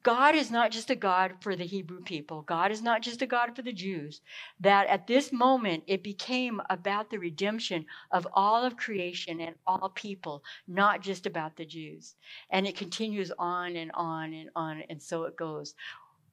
[0.08, 2.40] God is not just a God for the Hebrew people.
[2.40, 4.22] God is not just a God for the Jews.
[4.58, 9.90] That at this moment it became about the redemption of all of creation and all
[9.90, 12.14] people, not just about the Jews.
[12.48, 15.74] And it continues on and on and on, and so it goes.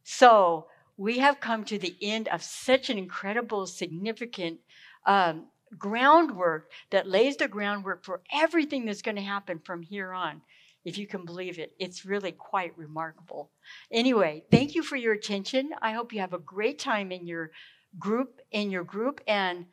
[0.05, 4.57] So we have come to the end of such an incredible, significant
[5.05, 5.47] um,
[5.77, 10.41] groundwork that lays the groundwork for everything that's going to happen from here on
[10.85, 11.73] if you can believe it.
[11.79, 13.51] It's really quite remarkable.
[13.91, 15.71] Anyway, thank you for your attention.
[15.81, 17.51] I hope you have a great time in your
[17.97, 19.65] group in your group and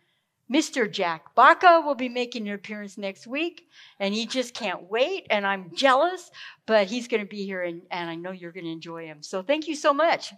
[0.53, 0.91] Mr.
[0.91, 5.27] Jack Baca will be making an appearance next week, and he just can't wait.
[5.31, 6.31] And I'm jealous,
[6.67, 9.23] but he's going to be here, and, and I know you're going to enjoy him.
[9.23, 10.35] So thank you so much.